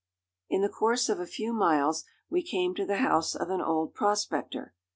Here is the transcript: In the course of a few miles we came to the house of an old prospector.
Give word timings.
In 0.49 0.63
the 0.63 0.67
course 0.67 1.09
of 1.09 1.19
a 1.19 1.27
few 1.27 1.53
miles 1.53 2.05
we 2.27 2.41
came 2.41 2.73
to 2.73 2.87
the 2.87 2.95
house 2.97 3.35
of 3.35 3.51
an 3.51 3.61
old 3.61 3.93
prospector. 3.93 4.73